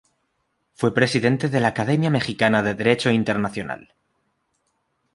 [0.73, 3.93] Fue presidente de la Academia Mexicana de Derecho Internacional.